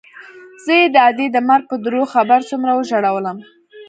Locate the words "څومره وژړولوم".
2.49-3.37